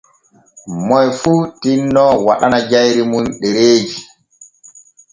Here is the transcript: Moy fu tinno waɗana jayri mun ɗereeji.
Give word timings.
Moy 0.87 1.07
fu 1.19 1.33
tinno 1.61 2.03
waɗana 2.27 2.57
jayri 2.69 3.01
mun 3.11 3.25
ɗereeji. 3.39 3.99